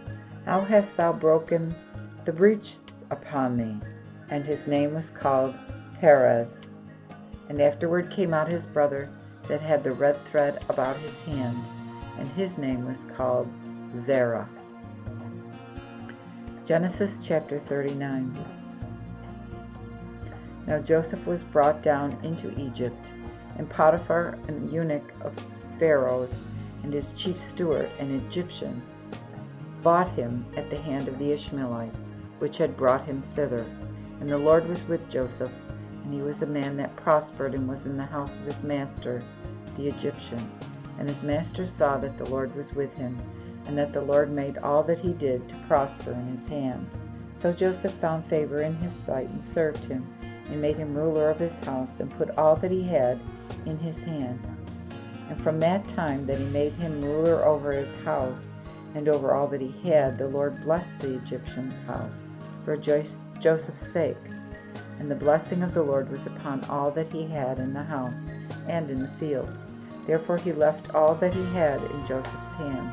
How 0.46 0.60
hast 0.60 0.98
thou 0.98 1.14
broken 1.14 1.74
the 2.26 2.34
breach 2.34 2.78
upon 3.10 3.58
thee? 3.58 3.78
And 4.30 4.46
his 4.46 4.68
name 4.68 4.94
was 4.94 5.10
called 5.10 5.56
Perez. 6.00 6.62
And 7.50 7.62
afterward 7.62 8.12
came 8.12 8.34
out 8.34 8.52
his 8.52 8.66
brother 8.66 9.10
that 9.48 9.62
had 9.62 9.84
the 9.84 9.92
red 9.92 10.18
thread 10.26 10.64
about 10.70 10.96
his 10.98 11.18
hand, 11.20 11.58
and 12.18 12.28
his 12.30 12.58
name 12.58 12.86
was 12.86 13.06
called 13.16 13.50
Zerah. 13.98 14.48
Genesis 16.66 17.20
chapter 17.24 17.60
39. 17.60 18.34
Now 20.68 20.80
Joseph 20.80 21.26
was 21.26 21.44
brought 21.44 21.82
down 21.82 22.18
into 22.24 22.58
Egypt, 22.60 23.12
and 23.62 23.70
Potiphar, 23.70 24.40
an 24.48 24.68
eunuch 24.74 25.14
of 25.22 25.34
Pharaoh's, 25.78 26.46
and 26.82 26.92
his 26.92 27.12
chief 27.12 27.40
steward, 27.40 27.88
an 28.00 28.10
Egyptian, 28.26 28.82
bought 29.84 30.10
him 30.14 30.44
at 30.58 30.68
the 30.72 30.82
hand 30.82 31.08
of 31.08 31.20
the 31.20 31.32
Ishmaelites, 31.32 32.18
which 32.40 32.58
had 32.58 32.76
brought 32.76 33.06
him 33.06 33.22
thither. 33.36 33.68
And 34.20 34.28
the 34.28 34.38
Lord 34.40 34.68
was 34.68 34.84
with 34.86 35.08
Joseph, 35.12 35.52
and 36.04 36.12
he 36.12 36.24
was 36.24 36.42
a 36.42 36.48
man 36.48 36.76
that 36.78 36.96
prospered 36.96 37.54
and 37.54 37.70
was 37.70 37.86
in 37.86 37.98
the 37.98 38.04
house 38.04 38.40
of 38.40 38.46
his 38.46 38.64
master, 38.64 39.24
the 39.78 39.90
Egyptian. 39.90 40.52
And 40.98 41.08
his 41.08 41.22
master 41.22 41.68
saw 41.68 42.00
that 42.00 42.18
the 42.18 42.30
Lord 42.32 42.56
was 42.56 42.74
with 42.74 42.92
him, 42.96 43.16
and 43.68 43.78
that 43.78 43.94
the 43.94 44.02
Lord 44.02 44.32
made 44.32 44.58
all 44.58 44.82
that 44.86 45.00
he 45.00 45.14
did 45.14 45.48
to 45.50 45.56
prosper 45.68 46.14
in 46.14 46.30
his 46.30 46.48
hand. 46.48 46.90
So 47.36 47.54
Joseph 47.54 47.94
found 47.94 48.26
favor 48.26 48.64
in 48.64 48.76
his 48.78 48.92
sight 48.92 49.30
and 49.30 49.44
served 49.44 49.86
him, 49.86 50.12
and 50.50 50.60
made 50.60 50.78
him 50.78 50.98
ruler 50.98 51.30
of 51.30 51.38
his 51.38 51.60
house, 51.60 52.00
and 52.00 52.10
put 52.18 52.36
all 52.40 52.56
that 52.56 52.72
he 52.72 52.82
had 52.82 53.20
in 53.66 53.78
his 53.78 54.02
hand. 54.04 54.40
And 55.30 55.42
from 55.42 55.60
that 55.60 55.88
time 55.88 56.26
that 56.26 56.38
he 56.38 56.46
made 56.46 56.74
him 56.74 57.02
ruler 57.02 57.46
over 57.46 57.72
his 57.72 57.94
house 58.04 58.48
and 58.96 59.08
over 59.08 59.34
all 59.34 59.48
that 59.48 59.62
he 59.62 59.74
had, 59.88 60.18
the 60.18 60.28
Lord 60.28 60.62
blessed 60.64 61.00
the 61.00 61.16
Egyptian's 61.16 61.80
house 61.80 62.16
for 62.66 62.76
Joseph's 62.76 63.92
sake. 63.92 64.18
And 65.00 65.10
the 65.10 65.16
blessing 65.16 65.64
of 65.64 65.74
the 65.74 65.82
Lord 65.82 66.12
was 66.12 66.28
upon 66.28 66.64
all 66.66 66.92
that 66.92 67.12
he 67.12 67.26
had 67.26 67.60
in 67.60 67.74
the 67.74 67.84
house 67.84 68.36
and 68.68 68.92
in 68.92 69.00
the 69.00 69.12
field. 69.20 69.50
Therefore 70.06 70.38
he 70.38 70.52
left 70.52 70.94
all 70.94 71.16
that 71.16 71.34
he 71.34 71.46
had 71.54 71.82
in 71.82 72.08
Joseph's 72.08 72.54
hand, 72.56 72.92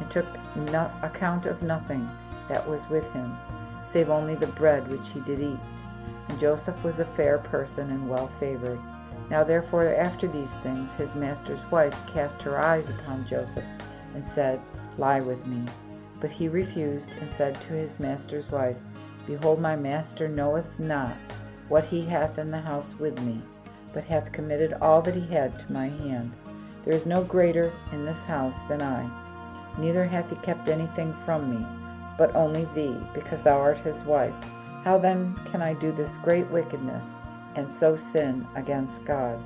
and 0.00 0.10
took 0.10 0.26
no 0.72 0.90
account 1.02 1.46
of 1.46 1.62
nothing 1.62 2.06
that 2.48 2.68
was 2.68 2.88
with 2.88 3.10
him, 3.12 3.36
save 3.84 4.10
only 4.10 4.34
the 4.34 4.46
bread 4.48 4.88
which 4.88 5.10
he 5.10 5.20
did 5.20 5.40
eat. 5.40 5.58
And 6.28 6.40
Joseph 6.40 6.82
was 6.82 6.98
a 6.98 7.04
fair 7.16 7.38
person 7.38 7.90
and 7.90 8.08
well 8.08 8.30
favored. 8.40 8.80
Now 9.30 9.42
therefore 9.44 9.94
after 9.94 10.28
these 10.28 10.52
things 10.62 10.94
his 10.94 11.14
master's 11.14 11.64
wife 11.70 11.96
cast 12.06 12.42
her 12.42 12.58
eyes 12.58 12.88
upon 12.90 13.26
Joseph, 13.26 13.64
and 14.14 14.24
said, 14.24 14.60
Lie 14.98 15.20
with 15.20 15.44
me. 15.46 15.64
But 16.20 16.30
he 16.30 16.48
refused, 16.48 17.10
and 17.20 17.30
said 17.32 17.60
to 17.62 17.74
his 17.74 18.00
master's 18.00 18.50
wife, 18.50 18.76
Behold, 19.26 19.60
my 19.60 19.76
master 19.76 20.28
knoweth 20.28 20.68
not 20.78 21.16
what 21.68 21.84
he 21.84 22.04
hath 22.04 22.38
in 22.38 22.50
the 22.50 22.60
house 22.60 22.94
with 22.98 23.20
me, 23.22 23.42
but 23.92 24.04
hath 24.04 24.32
committed 24.32 24.74
all 24.74 25.02
that 25.02 25.14
he 25.14 25.26
had 25.26 25.58
to 25.58 25.72
my 25.72 25.88
hand. 25.88 26.32
There 26.84 26.94
is 26.94 27.06
no 27.06 27.24
greater 27.24 27.72
in 27.92 28.06
this 28.06 28.22
house 28.22 28.62
than 28.68 28.80
I. 28.80 29.10
Neither 29.78 30.04
hath 30.04 30.30
he 30.30 30.36
kept 30.36 30.68
anything 30.68 31.14
from 31.24 31.50
me, 31.50 31.66
but 32.16 32.34
only 32.34 32.66
thee, 32.74 32.96
because 33.12 33.42
thou 33.42 33.58
art 33.58 33.78
his 33.80 34.02
wife. 34.04 34.34
How 34.84 34.96
then 34.96 35.34
can 35.50 35.60
I 35.60 35.74
do 35.74 35.90
this 35.92 36.18
great 36.18 36.48
wickedness, 36.50 37.04
and 37.56 37.72
so 37.72 37.96
sin 37.96 38.46
against 38.54 39.04
God? 39.04 39.42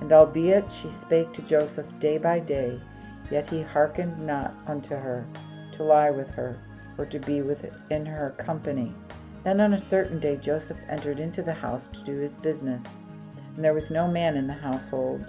And 0.00 0.12
albeit 0.12 0.70
she 0.72 0.90
spake 0.90 1.32
to 1.32 1.42
Joseph 1.42 1.86
day 1.98 2.18
by 2.18 2.40
day, 2.40 2.80
yet 3.30 3.48
he 3.48 3.62
hearkened 3.62 4.24
not 4.24 4.54
unto 4.66 4.94
her, 4.94 5.26
to 5.72 5.82
lie 5.82 6.10
with 6.10 6.30
her, 6.34 6.58
or 6.98 7.06
to 7.06 7.18
be 7.18 7.42
within 7.42 8.06
her 8.06 8.34
company. 8.38 8.94
Then 9.42 9.60
on 9.60 9.74
a 9.74 9.78
certain 9.78 10.20
day 10.20 10.36
Joseph 10.36 10.78
entered 10.88 11.20
into 11.20 11.42
the 11.42 11.54
house 11.54 11.88
to 11.88 12.04
do 12.04 12.18
his 12.18 12.36
business, 12.36 12.84
and 13.56 13.64
there 13.64 13.74
was 13.74 13.90
no 13.90 14.08
man 14.08 14.36
in 14.36 14.46
the 14.46 14.52
household 14.52 15.26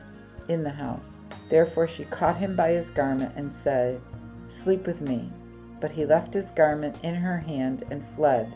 in 0.48 0.64
the 0.64 0.70
house. 0.70 1.08
Therefore 1.50 1.88
she 1.88 2.06
caught 2.06 2.38
him 2.38 2.56
by 2.56 2.72
his 2.72 2.90
garment 2.90 3.34
and 3.36 3.52
said, 3.52 4.02
Sleep 4.48 4.86
with 4.88 5.02
me. 5.02 5.32
But 5.82 5.92
he 5.92 6.06
left 6.06 6.34
his 6.34 6.52
garment 6.52 6.96
in 7.04 7.16
her 7.16 7.38
hand 7.38 7.84
and 7.92 8.08
fled, 8.10 8.52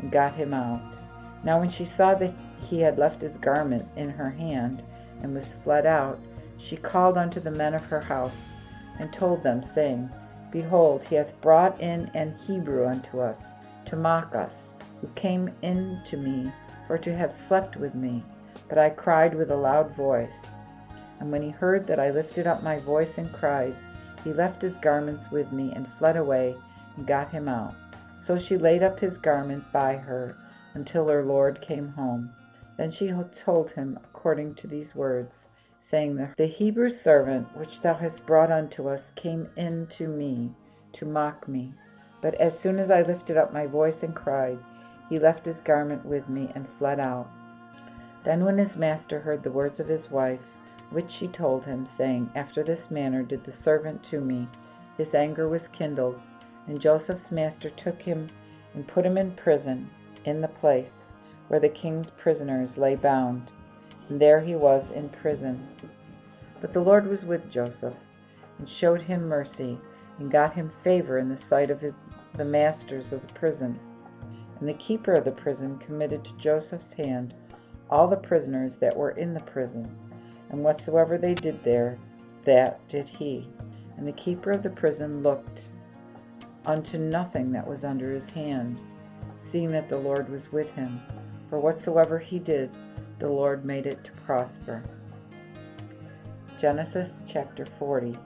and 0.00 0.10
got 0.10 0.34
him 0.34 0.52
out. 0.52 0.96
Now 1.44 1.58
when 1.58 1.68
she 1.68 1.84
saw 1.84 2.14
that 2.14 2.34
he 2.60 2.80
had 2.80 2.98
left 2.98 3.20
his 3.20 3.36
garment 3.38 3.86
in 3.96 4.10
her 4.10 4.30
hand, 4.30 4.82
and 5.22 5.34
was 5.34 5.54
fled 5.62 5.86
out, 5.86 6.18
she 6.56 6.76
called 6.76 7.18
unto 7.18 7.40
the 7.40 7.50
men 7.50 7.74
of 7.74 7.84
her 7.86 8.00
house, 8.00 8.48
and 8.98 9.12
told 9.12 9.42
them, 9.42 9.62
saying, 9.62 10.08
Behold, 10.50 11.04
he 11.04 11.16
hath 11.16 11.40
brought 11.40 11.80
in 11.80 12.10
an 12.14 12.36
Hebrew 12.46 12.86
unto 12.86 13.20
us, 13.20 13.40
to 13.86 13.96
mock 13.96 14.34
us, 14.34 14.76
who 15.00 15.08
came 15.14 15.52
in 15.62 16.00
to 16.04 16.16
me 16.16 16.52
for 16.86 16.98
to 16.98 17.16
have 17.16 17.32
slept 17.32 17.76
with 17.76 17.94
me. 17.94 18.22
But 18.68 18.78
I 18.78 18.90
cried 18.90 19.34
with 19.34 19.50
a 19.50 19.56
loud 19.56 19.94
voice. 19.96 20.46
And 21.20 21.30
when 21.32 21.42
he 21.42 21.50
heard 21.50 21.86
that 21.86 22.00
I 22.00 22.10
lifted 22.10 22.46
up 22.46 22.62
my 22.62 22.78
voice 22.78 23.18
and 23.18 23.32
cried, 23.32 23.74
he 24.22 24.32
left 24.32 24.62
his 24.62 24.76
garments 24.78 25.30
with 25.30 25.52
me, 25.52 25.72
and 25.74 25.86
fled 25.98 26.16
away, 26.16 26.56
and 26.96 27.06
got 27.06 27.30
him 27.30 27.48
out. 27.48 27.74
So 28.18 28.38
she 28.38 28.56
laid 28.56 28.82
up 28.82 28.98
his 28.98 29.18
garment 29.18 29.70
by 29.72 29.96
her 29.96 30.36
until 30.74 31.08
her 31.08 31.24
Lord 31.24 31.60
came 31.60 31.88
home. 31.88 32.30
Then 32.76 32.90
she 32.90 33.12
told 33.32 33.70
him 33.70 33.98
according 34.02 34.56
to 34.56 34.66
these 34.66 34.96
words, 34.96 35.46
saying, 35.78 36.28
The 36.36 36.46
Hebrew 36.46 36.90
servant 36.90 37.56
which 37.56 37.80
thou 37.80 37.94
hast 37.94 38.26
brought 38.26 38.50
unto 38.50 38.88
us 38.88 39.12
came 39.14 39.48
in 39.56 39.86
to 39.88 40.08
me 40.08 40.52
to 40.92 41.06
mock 41.06 41.46
me. 41.46 41.72
But 42.20 42.34
as 42.34 42.58
soon 42.58 42.78
as 42.78 42.90
I 42.90 43.02
lifted 43.02 43.36
up 43.36 43.52
my 43.52 43.66
voice 43.66 44.02
and 44.02 44.14
cried, 44.14 44.58
he 45.08 45.18
left 45.18 45.46
his 45.46 45.60
garment 45.60 46.04
with 46.04 46.28
me 46.28 46.50
and 46.54 46.68
fled 46.68 46.98
out. 46.98 47.28
Then 48.24 48.44
when 48.44 48.58
his 48.58 48.76
master 48.76 49.20
heard 49.20 49.42
the 49.42 49.52
words 49.52 49.78
of 49.78 49.86
his 49.86 50.10
wife, 50.10 50.56
which 50.90 51.10
she 51.10 51.28
told 51.28 51.64
him, 51.64 51.86
saying, 51.86 52.30
After 52.34 52.64
this 52.64 52.90
manner 52.90 53.22
did 53.22 53.44
the 53.44 53.52
servant 53.52 54.02
to 54.04 54.20
me, 54.20 54.48
his 54.96 55.14
anger 55.14 55.48
was 55.48 55.68
kindled, 55.68 56.20
and 56.66 56.80
Joseph's 56.80 57.30
master 57.30 57.70
took 57.70 58.02
him 58.02 58.28
and 58.74 58.88
put 58.88 59.06
him 59.06 59.18
in 59.18 59.32
prison, 59.32 59.90
in 60.24 60.40
the 60.40 60.48
place 60.48 61.12
where 61.48 61.60
the 61.60 61.68
king's 61.68 62.10
prisoners 62.10 62.78
lay 62.78 62.96
bound. 62.96 63.52
And 64.08 64.20
there 64.20 64.40
he 64.40 64.54
was 64.54 64.90
in 64.90 65.08
prison. 65.08 65.66
But 66.60 66.72
the 66.72 66.80
Lord 66.80 67.06
was 67.06 67.24
with 67.24 67.50
Joseph, 67.50 67.94
and 68.58 68.68
showed 68.68 69.02
him 69.02 69.28
mercy, 69.28 69.78
and 70.18 70.30
got 70.30 70.54
him 70.54 70.70
favor 70.82 71.18
in 71.18 71.28
the 71.28 71.36
sight 71.36 71.70
of 71.70 71.80
his, 71.80 71.92
the 72.34 72.44
masters 72.44 73.12
of 73.12 73.26
the 73.26 73.32
prison. 73.34 73.78
And 74.60 74.68
the 74.68 74.74
keeper 74.74 75.12
of 75.12 75.24
the 75.24 75.32
prison 75.32 75.78
committed 75.78 76.24
to 76.24 76.36
Joseph's 76.36 76.92
hand 76.92 77.34
all 77.90 78.08
the 78.08 78.16
prisoners 78.16 78.76
that 78.78 78.96
were 78.96 79.10
in 79.10 79.34
the 79.34 79.40
prison, 79.40 79.94
and 80.50 80.62
whatsoever 80.62 81.18
they 81.18 81.34
did 81.34 81.62
there, 81.62 81.98
that 82.44 82.86
did 82.88 83.08
he. 83.08 83.48
And 83.96 84.06
the 84.06 84.12
keeper 84.12 84.50
of 84.50 84.62
the 84.62 84.70
prison 84.70 85.22
looked 85.22 85.70
unto 86.66 86.98
nothing 86.98 87.52
that 87.52 87.66
was 87.66 87.84
under 87.84 88.12
his 88.12 88.28
hand, 88.28 88.80
seeing 89.38 89.70
that 89.72 89.88
the 89.88 89.98
Lord 89.98 90.28
was 90.28 90.50
with 90.50 90.70
him. 90.74 91.00
For 91.48 91.60
whatsoever 91.60 92.18
he 92.18 92.38
did, 92.38 92.70
the 93.18 93.28
Lord 93.28 93.64
made 93.64 93.86
it 93.86 94.02
to 94.04 94.12
prosper. 94.12 94.82
Genesis 96.58 97.20
chapter 97.26 97.66
40. 97.66 98.16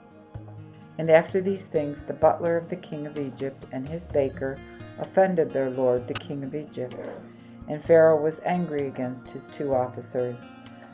And 0.97 1.09
after 1.09 1.41
these 1.41 1.65
things, 1.65 2.01
the 2.01 2.13
butler 2.13 2.57
of 2.57 2.69
the 2.69 2.75
king 2.75 3.07
of 3.07 3.17
Egypt 3.17 3.65
and 3.71 3.87
his 3.87 4.07
baker 4.07 4.57
offended 4.99 5.51
their 5.51 5.69
lord, 5.69 6.07
the 6.07 6.13
king 6.13 6.43
of 6.43 6.55
Egypt. 6.55 6.95
And 7.67 7.83
Pharaoh 7.83 8.21
was 8.21 8.41
angry 8.45 8.87
against 8.87 9.29
his 9.29 9.47
two 9.47 9.73
officers, 9.73 10.39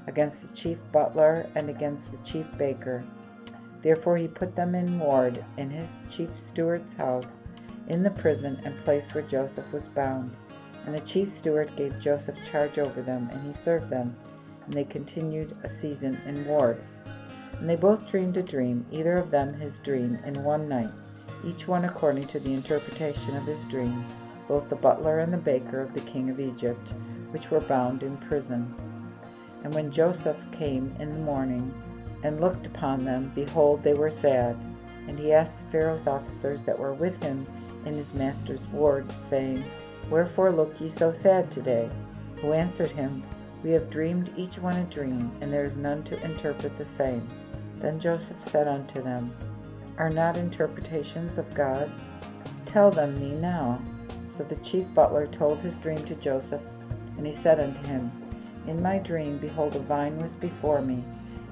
against 0.08 0.42
the 0.42 0.56
chief 0.56 0.78
butler 0.92 1.50
and 1.56 1.70
against 1.70 2.12
the 2.12 2.18
chief 2.20 2.46
baker. 2.58 3.04
Therefore 3.82 4.18
he 4.18 4.28
put 4.28 4.56
them 4.56 4.76
in 4.76 5.00
ward 5.00 5.44
in 5.58 5.70
his 5.70 6.04
chief 6.10 6.38
steward's 6.38 6.94
house, 6.94 7.44
in 7.88 8.04
the 8.04 8.12
prison 8.12 8.60
and 8.64 8.84
place 8.84 9.14
where 9.14 9.24
Joseph 9.24 9.72
was 9.72 9.88
bound. 9.90 10.36
And 10.86 10.96
the 10.96 11.02
chief 11.02 11.30
steward 11.30 11.76
gave 11.76 12.00
Joseph 12.00 12.38
charge 12.50 12.78
over 12.78 13.02
them, 13.02 13.30
and 13.32 13.46
he 13.46 13.54
served 13.54 13.90
them. 13.90 14.16
And 14.66 14.74
they 14.74 14.84
continued 14.84 15.56
a 15.64 15.70
season 15.70 16.20
in 16.26 16.46
ward. 16.46 16.82
And 17.60 17.70
they 17.70 17.76
both 17.76 18.08
dreamed 18.08 18.38
a 18.38 18.44
dream, 18.44 18.86
either 18.92 19.18
of 19.18 19.32
them 19.32 19.54
his 19.54 19.80
dream, 19.80 20.20
in 20.26 20.44
one 20.44 20.68
night 20.68 20.92
each 21.46 21.68
one 21.68 21.86
according 21.86 22.28
to 22.28 22.40
the 22.40 22.54
interpretation 22.54 23.36
of 23.36 23.46
his 23.46 23.64
dream, 23.66 24.06
both 24.48 24.68
the 24.70 24.76
butler 24.76 25.20
and 25.20 25.32
the 25.32 25.38
baker 25.38 25.80
of 25.80 25.94
the 25.94 26.02
king 26.02 26.30
of 26.30 26.40
Egypt, 26.40 26.94
which 27.32 27.52
were 27.52 27.60
bound 27.60 28.04
in 28.04 28.18
prison. 28.18 28.74
And 29.64 29.74
when 29.74 29.92
Joseph 29.92 30.38
came 30.52 30.96
in 31.00 31.12
the 31.12 31.20
morning 31.20 31.74
and 32.24 32.42
looked 32.42 32.68
upon 32.68 33.06
them, 33.06 33.32
behold, 33.36 33.84
they 33.84 33.94
were 33.94 34.10
sad. 34.10 34.58
And 35.08 35.20
he 35.20 35.34
asked 35.34 35.68
Pharaoh's 35.72 36.08
officers 36.08 36.64
that 36.64 36.78
were 36.78 36.94
with 36.94 37.22
him 37.22 37.46
in 37.86 37.94
his 37.94 38.14
master's 38.14 38.66
ward, 38.68 39.12
saying, 39.12 39.64
Wherefore 40.10 40.52
look 40.52 40.80
ye 40.80 40.90
so 40.90 41.12
sad 41.12 41.50
today? 41.50 41.90
Who 42.42 42.54
answered 42.54 42.92
him, 42.92 43.24
We 43.64 43.72
have 43.72 43.90
dreamed 43.90 44.32
each 44.38 44.60
one 44.60 44.78
a 44.78 44.84
dream, 44.84 45.32
and 45.42 45.52
there 45.52 45.66
is 45.66 45.78
none 45.78 46.04
to 46.04 46.24
interpret 46.24 46.78
the 46.78 46.86
same. 46.86 47.28
Then 47.80 48.00
Joseph 48.00 48.42
said 48.42 48.68
unto 48.68 49.02
them, 49.02 49.36
Are 49.98 50.10
not 50.10 50.38
interpretations 50.38 51.38
of 51.38 51.54
God? 51.56 51.92
Tell 52.66 52.92
them 52.92 53.20
me 53.20 53.32
now. 53.36 53.82
So 54.30 54.44
the 54.44 54.58
chief 54.58 54.86
butler 54.94 55.28
told 55.28 55.62
his 55.62 55.78
dream 55.78 56.04
to 56.06 56.16
Joseph, 56.16 56.62
and 57.18 57.26
he 57.26 57.34
said 57.34 57.60
unto 57.60 57.82
him, 57.88 58.12
In 58.68 58.82
my 58.82 59.00
dream, 59.00 59.40
behold, 59.40 59.76
a 59.76 59.80
vine 59.80 60.20
was 60.20 60.36
before 60.36 60.82
me, 60.82 61.04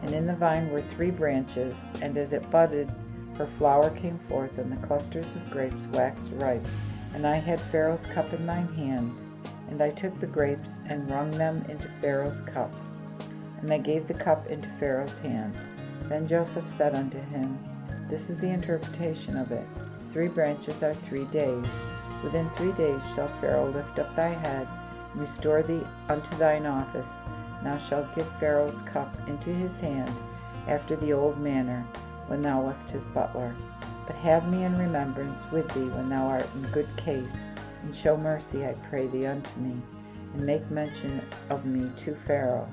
and 0.03 0.13
in 0.13 0.27
the 0.27 0.35
vine 0.35 0.69
were 0.69 0.81
three 0.81 1.11
branches, 1.11 1.77
and 2.01 2.17
as 2.17 2.33
it 2.33 2.51
budded, 2.51 2.91
her 3.37 3.47
flower 3.57 3.89
came 3.91 4.19
forth, 4.29 4.59
and 4.59 4.71
the 4.71 4.87
clusters 4.87 5.25
of 5.33 5.49
grapes 5.49 5.87
waxed 5.93 6.33
ripe. 6.33 6.65
And 7.13 7.27
I 7.27 7.35
had 7.35 7.61
Pharaoh's 7.61 8.05
cup 8.07 8.31
in 8.33 8.45
mine 8.45 8.73
hand, 8.75 9.19
and 9.69 9.81
I 9.81 9.91
took 9.91 10.19
the 10.19 10.27
grapes 10.27 10.79
and 10.87 11.09
wrung 11.09 11.31
them 11.31 11.65
into 11.69 11.87
Pharaoh's 12.01 12.41
cup. 12.41 12.73
And 13.61 13.71
I 13.71 13.77
gave 13.77 14.07
the 14.07 14.13
cup 14.13 14.47
into 14.47 14.69
Pharaoh's 14.79 15.17
hand. 15.19 15.55
Then 16.09 16.27
Joseph 16.27 16.67
said 16.69 16.95
unto 16.95 17.19
him, 17.19 17.57
This 18.09 18.29
is 18.29 18.37
the 18.37 18.49
interpretation 18.49 19.37
of 19.37 19.51
it. 19.51 19.65
Three 20.11 20.27
branches 20.27 20.83
are 20.83 20.93
three 20.93 21.25
days. 21.25 21.65
Within 22.23 22.49
three 22.51 22.71
days 22.73 23.01
shall 23.13 23.29
Pharaoh 23.39 23.71
lift 23.71 23.99
up 23.99 24.15
thy 24.15 24.29
head, 24.29 24.67
and 25.11 25.21
restore 25.21 25.63
thee 25.63 25.81
unto 26.09 26.37
thine 26.37 26.65
office. 26.65 27.09
Thou 27.63 27.77
shalt 27.77 28.15
give 28.15 28.27
Pharaoh's 28.39 28.81
cup 28.81 29.15
into 29.27 29.49
his 29.49 29.79
hand, 29.79 30.11
after 30.67 30.95
the 30.95 31.13
old 31.13 31.39
manner, 31.39 31.85
when 32.27 32.41
thou 32.41 32.61
wast 32.61 32.89
his 32.89 33.05
butler. 33.07 33.55
But 34.05 34.15
have 34.17 34.49
me 34.49 34.63
in 34.63 34.77
remembrance 34.77 35.43
with 35.51 35.67
thee 35.73 35.89
when 35.89 36.09
thou 36.09 36.27
art 36.27 36.47
in 36.55 36.61
good 36.71 36.89
case, 36.97 37.37
and 37.83 37.95
show 37.95 38.17
mercy, 38.17 38.65
I 38.65 38.73
pray 38.89 39.07
thee, 39.07 39.25
unto 39.25 39.59
me, 39.59 39.81
and 40.33 40.45
make 40.45 40.69
mention 40.69 41.21
of 41.49 41.65
me 41.65 41.89
to 41.97 42.15
Pharaoh, 42.27 42.69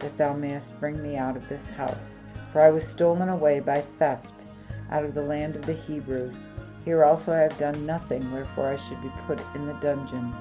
that 0.00 0.16
thou 0.18 0.32
mayest 0.34 0.78
bring 0.80 1.02
me 1.02 1.16
out 1.16 1.36
of 1.36 1.48
this 1.48 1.68
house. 1.70 2.20
For 2.52 2.60
I 2.60 2.70
was 2.70 2.86
stolen 2.86 3.28
away 3.28 3.60
by 3.60 3.80
theft 3.98 4.44
out 4.90 5.04
of 5.04 5.14
the 5.14 5.22
land 5.22 5.56
of 5.56 5.66
the 5.66 5.72
Hebrews. 5.72 6.36
Here 6.84 7.04
also 7.04 7.32
I 7.32 7.38
have 7.38 7.58
done 7.58 7.86
nothing, 7.86 8.30
wherefore 8.30 8.68
I 8.68 8.76
should 8.76 9.00
be 9.02 9.10
put 9.26 9.40
in 9.54 9.66
the 9.66 9.72
dungeon. 9.74 10.34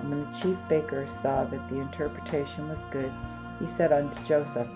And 0.00 0.10
when 0.10 0.20
the 0.20 0.38
chief 0.38 0.56
baker 0.68 1.06
saw 1.06 1.44
that 1.44 1.68
the 1.68 1.80
interpretation 1.80 2.68
was 2.68 2.80
good, 2.90 3.12
he 3.58 3.66
said 3.66 3.92
unto 3.92 4.24
Joseph, 4.24 4.68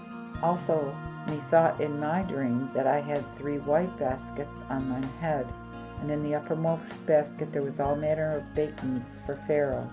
Also 0.42 0.94
Methought 1.26 1.80
in 1.80 1.98
my 1.98 2.22
dream 2.22 2.70
that 2.74 2.86
I 2.86 3.00
had 3.00 3.24
three 3.36 3.58
white 3.58 3.96
baskets 3.98 4.62
on 4.68 4.88
mine 4.88 5.02
head, 5.20 5.46
and 6.00 6.10
in 6.10 6.22
the 6.22 6.34
uppermost 6.34 7.04
basket 7.06 7.50
there 7.50 7.62
was 7.62 7.80
all 7.80 7.96
manner 7.96 8.36
of 8.36 8.54
baked 8.54 8.82
meats 8.84 9.18
for 9.24 9.36
Pharaoh, 9.46 9.90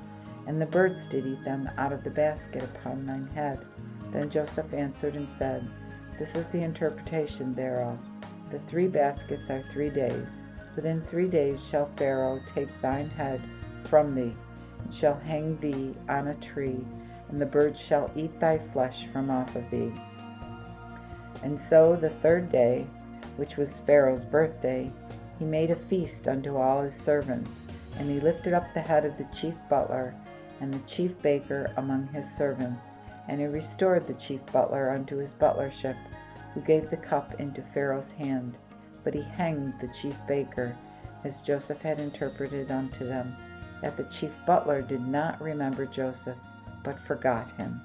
and 0.47 0.61
the 0.61 0.65
birds 0.65 1.05
did 1.05 1.25
eat 1.25 1.43
them 1.45 1.69
out 1.77 1.93
of 1.93 2.03
the 2.03 2.09
basket 2.09 2.63
upon 2.63 3.05
mine 3.05 3.29
head. 3.33 3.65
Then 4.11 4.29
Joseph 4.29 4.73
answered 4.73 5.15
and 5.15 5.29
said, 5.29 5.65
This 6.19 6.35
is 6.35 6.45
the 6.47 6.63
interpretation 6.63 7.55
thereof. 7.55 7.97
The 8.51 8.59
three 8.59 8.87
baskets 8.87 9.49
are 9.49 9.63
three 9.71 9.89
days. 9.89 10.47
Within 10.75 11.01
three 11.01 11.27
days 11.27 11.65
shall 11.65 11.89
Pharaoh 11.95 12.41
take 12.45 12.81
thine 12.81 13.09
head 13.09 13.41
from 13.85 14.13
thee, 14.13 14.35
and 14.83 14.93
shall 14.93 15.17
hang 15.19 15.57
thee 15.59 15.95
on 16.09 16.27
a 16.27 16.35
tree, 16.35 16.85
and 17.29 17.41
the 17.41 17.45
birds 17.45 17.79
shall 17.79 18.11
eat 18.15 18.37
thy 18.41 18.57
flesh 18.57 19.05
from 19.07 19.29
off 19.29 19.55
of 19.55 19.69
thee. 19.69 19.93
And 21.43 21.59
so 21.59 21.95
the 21.95 22.09
third 22.09 22.51
day, 22.51 22.85
which 23.37 23.57
was 23.57 23.79
Pharaoh's 23.79 24.23
birthday, 24.23 24.91
he 25.39 25.45
made 25.45 25.71
a 25.71 25.75
feast 25.75 26.27
unto 26.27 26.57
all 26.57 26.81
his 26.83 26.95
servants, 26.95 27.51
and 27.97 28.09
he 28.09 28.19
lifted 28.19 28.53
up 28.53 28.73
the 28.73 28.81
head 28.81 29.05
of 29.05 29.17
the 29.17 29.27
chief 29.33 29.55
butler 29.69 30.13
and 30.59 30.73
the 30.73 30.87
chief 30.87 31.19
baker 31.21 31.71
among 31.77 32.07
his 32.09 32.29
servants, 32.31 32.85
and 33.27 33.39
he 33.39 33.47
restored 33.47 34.05
the 34.05 34.13
chief 34.13 34.39
butler 34.51 34.91
unto 34.91 35.17
his 35.17 35.33
butlership, 35.33 35.97
who 36.53 36.61
gave 36.61 36.89
the 36.89 36.97
cup 36.97 37.39
into 37.39 37.61
Pharaoh's 37.73 38.11
hand. 38.11 38.57
But 39.03 39.15
he 39.15 39.23
hanged 39.23 39.73
the 39.81 39.87
chief 39.87 40.15
baker, 40.27 40.77
as 41.23 41.41
Joseph 41.41 41.81
had 41.81 41.99
interpreted 41.99 42.69
unto 42.69 43.07
them, 43.07 43.35
that 43.81 43.97
the 43.97 44.03
chief 44.05 44.31
butler 44.45 44.83
did 44.83 45.01
not 45.01 45.41
remember 45.41 45.87
Joseph, 45.87 46.37
but 46.83 46.99
forgot 46.99 47.49
him. 47.57 47.81